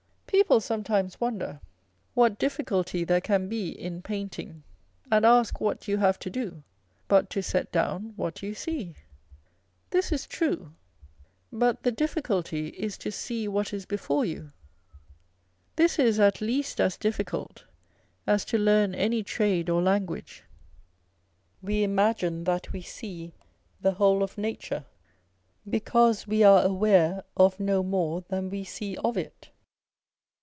People 0.41 0.61
some 0.61 0.83
On 0.89 0.95
a 0.97 1.03
Portrait 1.09 1.19
by 1.19 1.27
Vandyke. 1.27 1.39
409 1.39 1.57
times 1.61 2.15
wonder 2.15 2.15
what 2.15 2.39
difficulty 2.39 3.03
there 3.03 3.21
can 3.21 3.47
be 3.49 3.69
in 3.69 4.01
painting, 4.01 4.63
and 5.11 5.25
ask 5.25 5.59
what 5.61 5.87
you 5.89 5.97
have 5.97 6.17
to 6.19 6.29
do 6.29 6.63
but 7.09 7.29
to 7.29 7.43
set 7.43 7.69
down 7.71 8.13
what 8.15 8.41
you 8.41 8.53
see? 8.53 8.95
This 9.91 10.11
is 10.11 10.25
true, 10.25 10.73
but 11.53 11.83
the 11.83 11.91
difficulty 11.91 12.69
is 12.69 12.97
to 12.99 13.11
see 13.11 13.47
what 13.49 13.73
is 13.73 13.85
before 13.85 14.23
you. 14.25 14.51
This 15.75 15.99
is 15.99 16.17
at 16.19 16.39
least 16.41 16.79
as 16.81 16.95
difficult 16.97 17.65
as 18.25 18.43
to 18.45 18.57
learn 18.57 18.95
any 18.95 19.23
trade 19.23 19.69
or 19.69 19.81
language. 19.81 20.43
We 21.61 21.83
imagine 21.83 22.45
that 22.45 22.71
we 22.73 22.81
see 22.81 23.33
the 23.81 23.93
whole 23.95 24.23
of 24.23 24.37
nature, 24.37 24.85
because 25.69 26.25
we 26.25 26.41
are 26.43 26.63
aware 26.63 27.25
of 27.37 27.59
no 27.59 27.83
more 27.83 28.21
than 28.29 28.49
we 28.49 28.63
see 28.63 28.95
of 28.97 29.17
it. 29.17 29.49